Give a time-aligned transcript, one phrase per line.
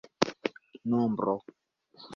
[0.89, 1.35] nombro